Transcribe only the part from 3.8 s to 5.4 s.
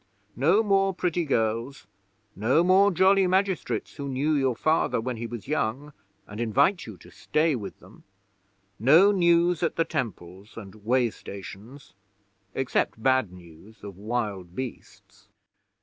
who knew your Father when he